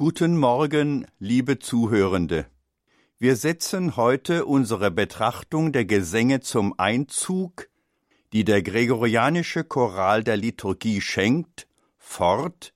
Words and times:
Guten 0.00 0.36
Morgen, 0.36 1.08
liebe 1.18 1.58
Zuhörende. 1.58 2.46
Wir 3.18 3.34
setzen 3.34 3.96
heute 3.96 4.46
unsere 4.46 4.92
Betrachtung 4.92 5.72
der 5.72 5.86
Gesänge 5.86 6.38
zum 6.38 6.78
Einzug, 6.78 7.68
die 8.32 8.44
der 8.44 8.62
gregorianische 8.62 9.64
Choral 9.64 10.22
der 10.22 10.36
Liturgie 10.36 11.00
schenkt, 11.00 11.66
fort 11.96 12.72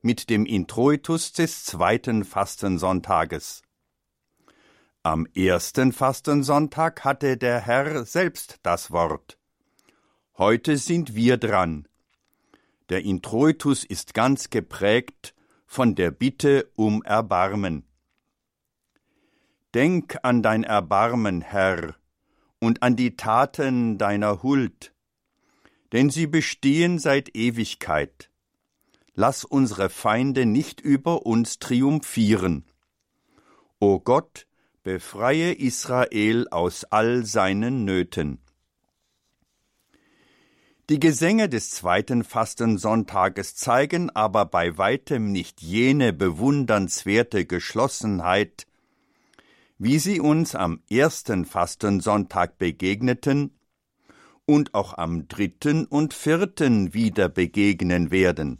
mit 0.00 0.30
dem 0.30 0.46
Introitus 0.46 1.32
des 1.32 1.64
zweiten 1.64 2.22
Fastensonntages. 2.22 3.62
Am 5.02 5.26
ersten 5.34 5.90
Fastensonntag 5.90 7.02
hatte 7.02 7.36
der 7.36 7.58
Herr 7.58 8.04
selbst 8.04 8.60
das 8.62 8.92
Wort. 8.92 9.38
Heute 10.38 10.76
sind 10.76 11.16
wir 11.16 11.36
dran. 11.36 11.88
Der 12.90 13.02
Introitus 13.02 13.82
ist 13.82 14.14
ganz 14.14 14.50
geprägt 14.50 15.34
von 15.70 15.94
der 15.94 16.10
Bitte 16.10 16.68
um 16.74 17.00
Erbarmen. 17.04 17.84
Denk 19.72 20.18
an 20.24 20.42
dein 20.42 20.64
Erbarmen, 20.64 21.42
Herr, 21.42 21.94
und 22.58 22.82
an 22.82 22.96
die 22.96 23.14
Taten 23.14 23.96
deiner 23.96 24.42
Huld, 24.42 24.92
denn 25.92 26.10
sie 26.10 26.26
bestehen 26.26 26.98
seit 26.98 27.36
Ewigkeit. 27.36 28.30
Lass 29.14 29.44
unsere 29.44 29.90
Feinde 29.90 30.44
nicht 30.44 30.80
über 30.80 31.24
uns 31.24 31.60
triumphieren. 31.60 32.64
O 33.78 34.00
Gott, 34.00 34.48
befreie 34.82 35.52
Israel 35.52 36.48
aus 36.50 36.82
all 36.82 37.24
seinen 37.24 37.84
Nöten. 37.84 38.40
Die 40.90 40.98
Gesänge 40.98 41.48
des 41.48 41.70
zweiten 41.70 42.24
Fastensonntages 42.24 43.54
zeigen 43.54 44.10
aber 44.10 44.44
bei 44.44 44.76
weitem 44.76 45.30
nicht 45.30 45.62
jene 45.62 46.12
bewundernswerte 46.12 47.46
Geschlossenheit, 47.46 48.66
wie 49.78 50.00
sie 50.00 50.18
uns 50.18 50.56
am 50.56 50.82
ersten 50.90 51.44
Fastensonntag 51.44 52.58
begegneten 52.58 53.54
und 54.46 54.74
auch 54.74 54.98
am 54.98 55.28
dritten 55.28 55.84
und 55.84 56.12
vierten 56.12 56.92
wieder 56.92 57.28
begegnen 57.28 58.10
werden. 58.10 58.58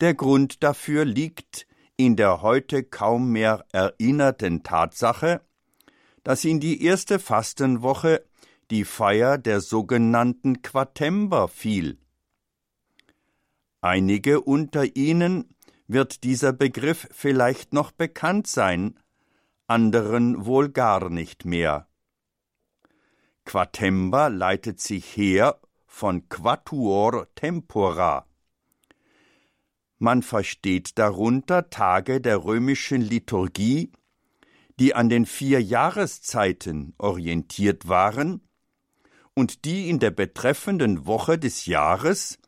Der 0.00 0.14
Grund 0.14 0.62
dafür 0.62 1.04
liegt 1.04 1.66
in 1.96 2.14
der 2.14 2.40
heute 2.40 2.84
kaum 2.84 3.32
mehr 3.32 3.64
erinnerten 3.72 4.62
Tatsache, 4.62 5.40
dass 6.22 6.44
in 6.44 6.60
die 6.60 6.84
erste 6.84 7.18
Fastenwoche 7.18 8.24
die 8.70 8.84
Feier 8.84 9.38
der 9.38 9.60
sogenannten 9.60 10.62
Quatember 10.62 11.48
fiel. 11.48 11.98
Einige 13.80 14.40
unter 14.40 14.96
Ihnen 14.96 15.54
wird 15.86 16.24
dieser 16.24 16.52
Begriff 16.52 17.06
vielleicht 17.10 17.72
noch 17.72 17.92
bekannt 17.92 18.46
sein, 18.46 18.98
anderen 19.66 20.46
wohl 20.46 20.70
gar 20.70 21.10
nicht 21.10 21.44
mehr. 21.44 21.88
Quatember 23.44 24.30
leitet 24.30 24.80
sich 24.80 25.16
her 25.16 25.60
von 25.86 26.28
Quatuor 26.28 27.28
tempora. 27.34 28.26
Man 29.98 30.22
versteht 30.22 30.98
darunter 30.98 31.70
Tage 31.70 32.20
der 32.20 32.42
römischen 32.44 33.00
Liturgie, 33.00 33.92
die 34.80 34.94
an 34.94 35.08
den 35.08 35.26
vier 35.26 35.62
Jahreszeiten 35.62 36.94
orientiert 36.98 37.86
waren 37.86 38.40
und 39.34 39.64
die 39.64 39.88
in 39.88 39.98
der 39.98 40.10
betreffenden 40.10 41.06
Woche 41.06 41.38
des 41.38 41.66
Jahres 41.66 42.38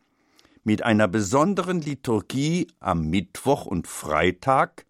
mit 0.63 0.83
einer 0.83 1.07
besonderen 1.07 1.81
Liturgie 1.81 2.67
am 2.79 3.09
Mittwoch 3.09 3.65
und 3.65 3.87
Freitag 3.87 4.85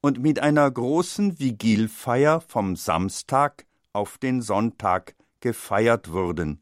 und 0.00 0.20
mit 0.20 0.40
einer 0.40 0.70
großen 0.70 1.38
Vigilfeier 1.38 2.40
vom 2.40 2.76
Samstag 2.76 3.66
auf 3.92 4.18
den 4.18 4.42
Sonntag 4.42 5.14
gefeiert 5.40 6.10
wurden. 6.10 6.60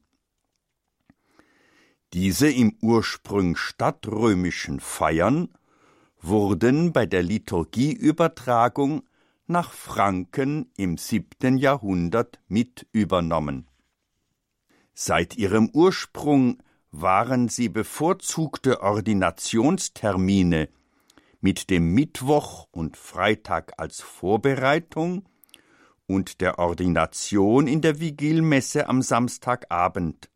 Diese 2.15 2.50
im 2.50 2.75
Ursprung 2.81 3.55
stadtrömischen 3.55 4.81
Feiern 4.81 5.50
wurden 6.21 6.93
bei 6.93 7.05
der 7.05 7.23
Liturgieübertragung 7.23 9.03
nach 9.47 9.73
Franken 9.73 10.71
im 10.77 10.97
siebten 10.97 11.59
Jahrhundert 11.59 12.41
mit 12.49 12.87
übernommen. 12.93 13.67
Seit 15.01 15.37
ihrem 15.37 15.71
Ursprung 15.73 16.61
waren 16.91 17.49
sie 17.49 17.69
bevorzugte 17.69 18.83
Ordinationstermine 18.83 20.69
mit 21.41 21.71
dem 21.71 21.95
Mittwoch 21.95 22.67
und 22.73 22.97
Freitag 22.97 23.75
als 23.77 24.01
Vorbereitung 24.01 25.29
und 26.09 26.41
der 26.41 26.59
Ordination 26.59 27.69
in 27.69 27.81
der 27.81 28.01
Vigilmesse 28.01 28.89
am 28.89 29.01
Samstagabend. 29.01 30.31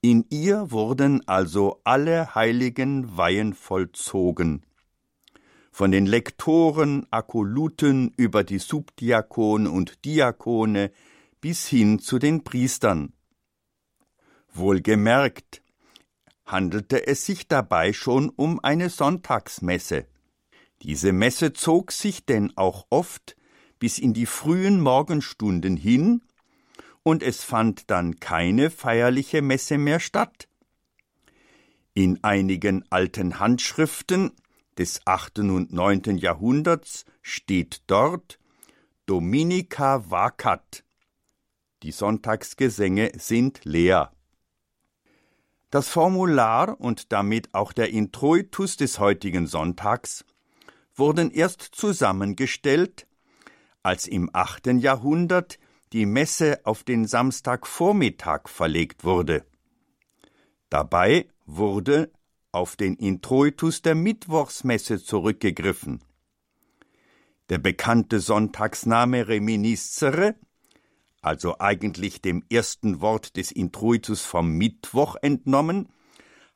In 0.00 0.24
ihr 0.30 0.70
wurden 0.70 1.28
also 1.28 1.82
alle 1.84 2.34
heiligen 2.34 3.14
Weihen 3.14 3.52
vollzogen. 3.52 4.64
Von 5.70 5.90
den 5.90 6.06
Lektoren, 6.06 7.06
Akoluten 7.10 8.14
über 8.16 8.42
die 8.42 8.58
Subdiakone 8.58 9.70
und 9.70 10.02
Diakone 10.06 10.92
bis 11.42 11.66
hin 11.66 11.98
zu 11.98 12.18
den 12.18 12.44
Priestern. 12.44 13.12
Wohlgemerkt 14.54 15.60
handelte 16.46 17.06
es 17.06 17.26
sich 17.26 17.48
dabei 17.48 17.92
schon 17.92 18.30
um 18.30 18.60
eine 18.62 18.88
Sonntagsmesse. 18.88 20.06
Diese 20.82 21.12
Messe 21.12 21.52
zog 21.52 21.92
sich 21.92 22.24
denn 22.24 22.56
auch 22.56 22.86
oft 22.90 23.36
bis 23.78 23.98
in 23.98 24.14
die 24.14 24.26
frühen 24.26 24.80
Morgenstunden 24.80 25.76
hin, 25.76 26.22
und 27.02 27.24
es 27.24 27.42
fand 27.42 27.90
dann 27.90 28.20
keine 28.20 28.70
feierliche 28.70 29.42
Messe 29.42 29.76
mehr 29.76 29.98
statt. 29.98 30.46
In 31.92 32.22
einigen 32.22 32.84
alten 32.90 33.40
Handschriften 33.40 34.30
des 34.78 35.00
achten 35.04 35.50
und 35.50 35.72
neunten 35.72 36.16
Jahrhunderts 36.16 37.04
steht 37.20 37.82
dort 37.88 38.38
Dominica 39.06 40.08
vacat, 40.08 40.84
die 41.82 41.92
Sonntagsgesänge 41.92 43.12
sind 43.16 43.64
leer. 43.64 44.12
Das 45.70 45.88
Formular 45.88 46.80
und 46.80 47.12
damit 47.12 47.54
auch 47.54 47.72
der 47.72 47.90
Introitus 47.90 48.76
des 48.76 48.98
heutigen 48.98 49.46
Sonntags 49.46 50.24
wurden 50.94 51.30
erst 51.30 51.62
zusammengestellt, 51.62 53.06
als 53.82 54.06
im 54.06 54.30
achten 54.32 54.78
Jahrhundert 54.78 55.58
die 55.92 56.06
Messe 56.06 56.60
auf 56.64 56.84
den 56.84 57.06
Samstagvormittag 57.06 58.48
verlegt 58.48 59.04
wurde. 59.04 59.44
Dabei 60.68 61.26
wurde 61.46 62.10
auf 62.52 62.76
den 62.76 62.96
Introitus 62.96 63.82
der 63.82 63.94
Mittwochsmesse 63.94 65.02
zurückgegriffen. 65.02 66.04
Der 67.48 67.58
bekannte 67.58 68.20
Sonntagsname 68.20 69.26
Reminiscere 69.26 70.34
also 71.22 71.58
eigentlich 71.60 72.20
dem 72.20 72.44
ersten 72.50 73.00
Wort 73.00 73.36
des 73.36 73.52
Introitus 73.52 74.22
vom 74.22 74.50
Mittwoch 74.58 75.16
entnommen, 75.22 75.88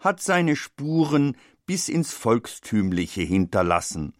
hat 0.01 0.21
seine 0.21 0.57
Spuren 0.57 1.37
bis 1.65 1.89
ins 1.89 2.13
Volkstümliche 2.13 3.23
hinterlassen. 3.23 4.13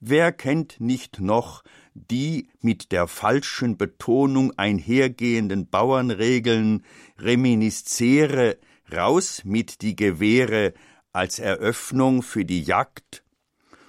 Wer 0.00 0.32
kennt 0.32 0.80
nicht 0.80 1.18
noch 1.20 1.64
die 1.94 2.48
mit 2.60 2.92
der 2.92 3.08
falschen 3.08 3.76
Betonung 3.76 4.56
einhergehenden 4.56 5.68
Bauernregeln 5.68 6.84
Reminiscere 7.18 8.58
raus 8.92 9.42
mit 9.44 9.82
die 9.82 9.96
Gewehre 9.96 10.74
als 11.12 11.40
Eröffnung 11.40 12.22
für 12.22 12.44
die 12.44 12.62
Jagd 12.62 13.24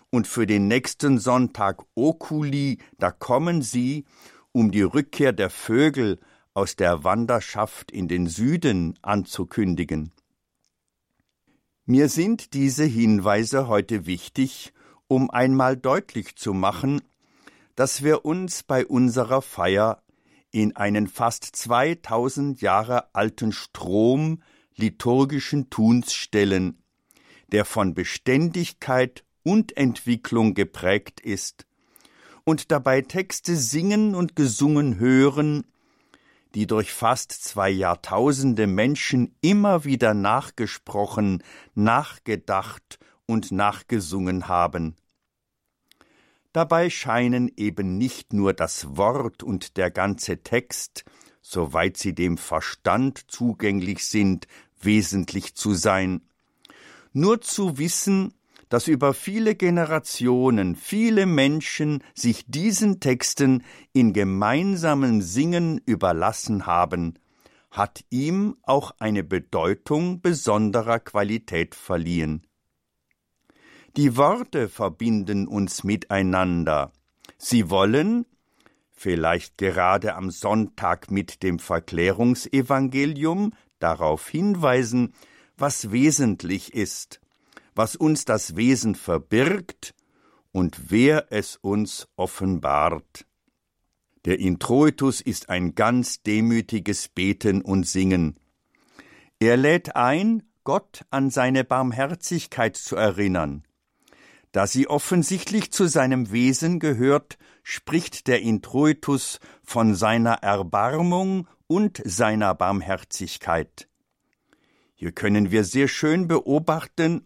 und 0.09 0.27
für 0.27 0.47
den 0.47 0.68
nächsten 0.68 1.19
Sonntag 1.19 1.83
Oculi, 1.94 2.79
da 2.97 3.12
kommen 3.12 3.62
sie 3.62 4.06
um 4.51 4.71
die 4.71 4.81
Rückkehr 4.81 5.33
der 5.33 5.49
Vögel 5.49 6.19
aus 6.53 6.75
der 6.75 7.03
Wanderschaft 7.03 7.91
in 7.91 8.07
den 8.07 8.27
Süden 8.27 8.97
anzukündigen. 9.01 10.11
Mir 11.85 12.09
sind 12.09 12.53
diese 12.53 12.83
Hinweise 12.83 13.67
heute 13.67 14.05
wichtig, 14.05 14.73
um 15.07 15.29
einmal 15.31 15.77
deutlich 15.77 16.35
zu 16.35 16.53
machen, 16.53 17.01
dass 17.75 18.03
wir 18.03 18.25
uns 18.25 18.63
bei 18.63 18.85
unserer 18.85 19.41
Feier 19.41 20.03
in 20.51 20.75
einen 20.75 21.07
fast 21.07 21.45
2000 21.55 22.61
Jahre 22.61 23.13
alten 23.15 23.51
Strom 23.51 24.41
liturgischen 24.75 25.69
Tuns 25.69 26.13
stellen, 26.13 26.83
der 27.51 27.65
von 27.65 27.93
Beständigkeit 27.93 29.23
und 29.43 29.77
Entwicklung 29.77 30.53
geprägt 30.53 31.19
ist 31.21 31.69
und 32.49 32.71
dabei 32.71 33.03
Texte 33.03 33.55
singen 33.55 34.15
und 34.15 34.35
gesungen 34.35 34.97
hören, 34.97 35.65
die 36.55 36.65
durch 36.65 36.91
fast 36.91 37.31
zwei 37.31 37.69
Jahrtausende 37.69 38.65
Menschen 38.65 39.35
immer 39.41 39.85
wieder 39.85 40.15
nachgesprochen, 40.15 41.43
nachgedacht 41.75 42.97
und 43.27 43.51
nachgesungen 43.51 44.47
haben. 44.47 44.95
Dabei 46.51 46.89
scheinen 46.89 47.51
eben 47.55 47.99
nicht 47.99 48.33
nur 48.33 48.53
das 48.53 48.97
Wort 48.97 49.43
und 49.43 49.77
der 49.77 49.91
ganze 49.91 50.41
Text, 50.41 51.05
soweit 51.43 51.97
sie 51.97 52.15
dem 52.15 52.39
Verstand 52.39 53.29
zugänglich 53.29 54.07
sind, 54.07 54.47
wesentlich 54.81 55.53
zu 55.53 55.75
sein. 55.75 56.21
Nur 57.13 57.41
zu 57.41 57.77
wissen, 57.77 58.33
dass 58.69 58.88
über 58.88 59.13
viele 59.13 59.56
Generationen 59.56 60.75
viele 60.75 61.25
Menschen 61.25 62.04
sich 62.13 62.45
diesen 62.48 63.00
Texten 63.00 63.63
in 63.94 64.13
gemeinsamem 64.13 65.21
Singen 65.21 65.81
überlassen 65.86 66.68
haben, 66.68 67.16
hat 67.71 68.04
ihm 68.10 68.56
auch 68.63 68.92
eine 69.00 69.24
Bedeutung 69.24 70.21
besonderer 70.21 71.00
Qualität 71.00 71.75
verliehen. 71.75 72.45
Die 73.98 74.16
Worte 74.18 74.69
verbinden 74.69 75.48
uns 75.48 75.83
miteinander. 75.83 76.92
Sie 77.38 77.69
wollen, 77.69 78.25
vielleicht 78.92 79.57
gerade 79.57 80.16
am 80.16 80.30
Sonntag 80.30 81.10
mit 81.10 81.42
dem 81.42 81.57
Verklärungsevangelium, 81.57 83.54
darauf 83.80 84.30
hinweisen, 84.30 85.13
was 85.57 85.92
wesentlich 85.92 86.74
ist, 86.74 87.19
was 87.79 87.95
uns 87.95 88.25
das 88.25 88.57
Wesen 88.57 88.93
verbirgt 88.93 89.95
und 90.51 90.91
wer 90.91 91.27
es 91.29 91.55
uns 91.55 92.09
offenbart. 92.17 93.25
Der 94.25 94.37
Introitus 94.37 95.21
ist 95.21 95.47
ein 95.47 95.75
ganz 95.75 96.21
demütiges 96.21 97.07
Beten 97.07 97.61
und 97.61 97.87
Singen. 97.87 98.37
Er 99.39 99.55
lädt 99.55 99.95
ein, 99.95 100.43
Gott 100.65 101.05
an 101.09 101.29
seine 101.29 101.63
Barmherzigkeit 101.63 102.75
zu 102.75 102.97
erinnern. 102.97 103.63
Da 104.51 104.67
sie 104.67 104.89
offensichtlich 104.89 105.71
zu 105.71 105.87
seinem 105.87 106.33
Wesen 106.33 106.79
gehört, 106.81 107.37
spricht 107.63 108.27
der 108.27 108.41
Introitus 108.41 109.39
von 109.63 109.95
seiner 109.95 110.43
Erbarmung 110.43 111.47
und 111.67 112.01
seiner 112.03 112.55
Barmherzigkeit. 112.55 113.87
Hier 114.95 115.13
können 115.13 115.49
wir 115.49 115.63
sehr 115.63 115.87
schön 115.87 116.27
beobachten, 116.27 117.23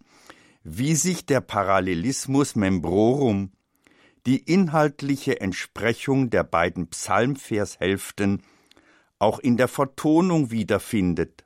wie 0.64 0.96
sich 0.96 1.26
der 1.26 1.42
Parallelismus 1.42 2.56
membrorum, 2.56 3.52
die 4.26 4.38
inhaltliche 4.38 5.42
Entsprechung 5.42 6.30
der 6.30 6.44
beiden 6.44 6.88
Psalmvershälften, 6.88 8.42
auch 9.20 9.40
in 9.40 9.58
der 9.58 9.68
Vertonung 9.68 10.52
wiederfindet. 10.52 11.46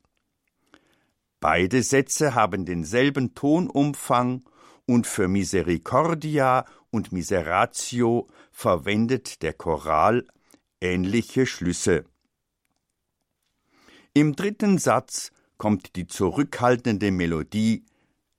Beide 1.40 1.84
Sätze 1.84 2.36
haben 2.36 2.66
denselben 2.66 3.36
Tonumfang 3.36 4.44
und 4.86 5.06
für 5.06 5.28
Misericordia 5.28 6.66
und 6.92 7.12
Miseratio 7.12 8.28
verwendet 8.52 9.42
der 9.42 9.54
Choral 9.54 10.26
ähnliche 10.82 11.46
Schlüsse. 11.46 12.06
Im 14.14 14.36
dritten 14.36 14.78
Satz 14.78 15.32
kommt 15.58 15.96
die 15.96 16.08
zurückhaltende 16.08 17.12
Melodie 17.12 17.86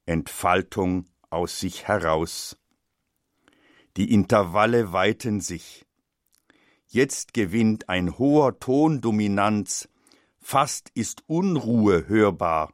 Entfaltung 0.09 1.07
aus 1.31 1.61
sich 1.61 1.87
heraus. 1.87 2.57
Die 3.97 4.13
Intervalle 4.13 4.93
weiten 4.93 5.41
sich. 5.41 5.85
Jetzt 6.87 7.35
gewinnt 7.35 7.89
ein 7.89 8.19
hoher 8.19 8.59
Ton 8.59 9.01
Dominanz, 9.01 9.89
fast 10.41 10.91
ist 10.95 11.23
Unruhe 11.27 12.09
hörbar. 12.09 12.73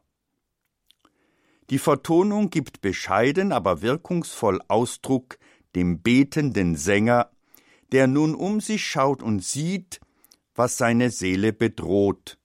Die 1.69 1.79
Vertonung 1.79 2.49
gibt 2.49 2.81
bescheiden, 2.81 3.51
aber 3.51 3.81
wirkungsvoll 3.81 4.61
Ausdruck 4.67 5.37
dem 5.75 6.01
betenden 6.01 6.75
Sänger, 6.75 7.31
der 7.91 8.07
nun 8.07 8.35
um 8.35 8.61
sich 8.61 8.85
schaut 8.85 9.21
und 9.21 9.43
sieht, 9.43 9.99
was 10.53 10.77
seine 10.77 11.09
Seele 11.09 11.51
bedroht. 11.51 12.37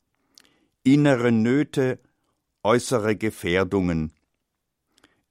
Innere 0.83 1.31
Nöte, 1.31 2.01
äußere 2.65 3.15
Gefährdungen. 3.17 4.13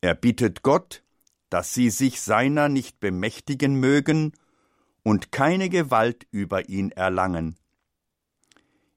Er 0.02 0.16
bittet 0.16 0.64
Gott, 0.64 1.04
dass 1.50 1.74
sie 1.74 1.90
sich 1.90 2.22
seiner 2.22 2.70
nicht 2.70 3.00
bemächtigen 3.00 3.76
mögen 3.76 4.34
und 5.04 5.32
keine 5.32 5.70
Gewalt 5.70 6.28
über 6.32 6.70
ihn 6.70 6.92
erlangen. 6.92 7.58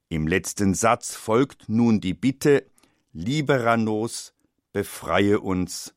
Im 0.09 0.27
letzten 0.27 0.73
Satz 0.75 1.15
folgt 1.15 1.67
nun 1.67 1.99
die 1.99 2.13
Bitte, 2.13 2.65
Liberanos, 3.11 4.33
befreie 4.71 5.39
uns. 5.39 5.93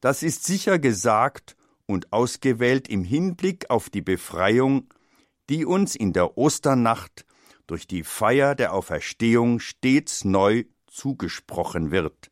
Das 0.00 0.22
ist 0.22 0.44
sicher 0.44 0.78
gesagt 0.78 1.56
und 1.86 2.12
ausgewählt 2.12 2.88
im 2.88 3.04
Hinblick 3.04 3.70
auf 3.70 3.90
die 3.90 4.02
Befreiung, 4.02 4.88
die 5.48 5.64
uns 5.64 5.96
in 5.96 6.12
der 6.12 6.38
Osternacht 6.38 7.26
durch 7.66 7.86
die 7.86 8.04
Feier 8.04 8.54
der 8.54 8.72
Auferstehung 8.72 9.60
stets 9.60 10.24
neu 10.24 10.64
zugesprochen 10.86 11.90
wird. 11.90 12.30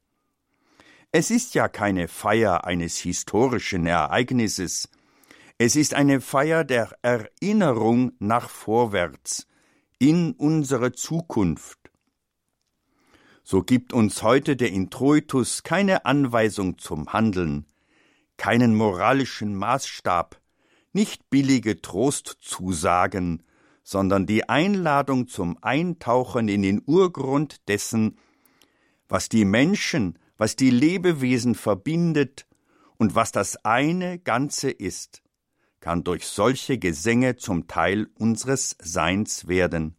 Es 1.12 1.32
ist 1.32 1.54
ja 1.54 1.68
keine 1.68 2.06
Feier 2.06 2.64
eines 2.64 2.98
historischen 2.98 3.84
Ereignisses, 3.84 4.88
es 5.58 5.74
ist 5.74 5.92
eine 5.92 6.20
Feier 6.20 6.62
der 6.62 6.96
Erinnerung 7.02 8.12
nach 8.20 8.48
vorwärts, 8.48 9.48
in 9.98 10.32
unsere 10.32 10.92
Zukunft. 10.92 11.90
So 13.42 13.64
gibt 13.64 13.92
uns 13.92 14.22
heute 14.22 14.54
der 14.54 14.70
Introitus 14.70 15.64
keine 15.64 16.04
Anweisung 16.04 16.78
zum 16.78 17.12
Handeln, 17.12 17.66
keinen 18.36 18.76
moralischen 18.76 19.56
Maßstab, 19.56 20.40
nicht 20.92 21.28
billige 21.28 21.82
Trostzusagen, 21.82 23.42
sondern 23.82 24.26
die 24.26 24.48
Einladung 24.48 25.26
zum 25.26 25.58
Eintauchen 25.60 26.46
in 26.46 26.62
den 26.62 26.80
Urgrund 26.86 27.66
dessen, 27.68 28.16
was 29.08 29.28
die 29.28 29.44
Menschen, 29.44 30.19
was 30.40 30.56
die 30.56 30.70
Lebewesen 30.70 31.54
verbindet 31.54 32.46
und 32.96 33.14
was 33.14 33.30
das 33.30 33.62
eine 33.62 34.18
Ganze 34.18 34.70
ist, 34.70 35.22
kann 35.80 36.02
durch 36.02 36.26
solche 36.26 36.78
Gesänge 36.78 37.36
zum 37.36 37.66
Teil 37.66 38.08
unseres 38.18 38.74
Seins 38.80 39.48
werden. 39.48 39.96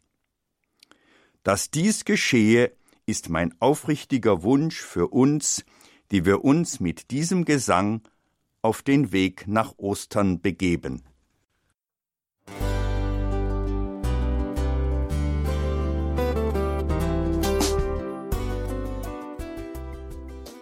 Dass 1.43 1.69
dies 1.69 2.05
geschehe, 2.05 2.75
ist 3.05 3.29
mein 3.29 3.53
aufrichtiger 3.59 4.41
Wunsch 4.41 4.81
für 4.81 5.09
uns, 5.09 5.63
die 6.09 6.25
wir 6.25 6.43
uns 6.43 6.79
mit 6.79 7.11
diesem 7.11 7.45
Gesang 7.45 8.01
auf 8.63 8.81
den 8.81 9.11
Weg 9.11 9.47
nach 9.47 9.77
Ostern 9.77 10.41
begeben. 10.41 11.03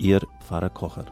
Ihr 0.00 0.26
Pfarrer 0.40 0.70
Kocher. 0.70 1.04